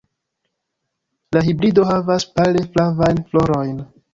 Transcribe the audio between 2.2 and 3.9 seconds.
pale flavajn florojn.